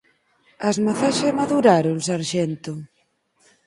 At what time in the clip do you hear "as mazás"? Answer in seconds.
0.69-1.15